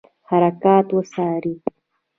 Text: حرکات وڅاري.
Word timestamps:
حرکات 0.29 0.87
وڅاري. 0.97 1.53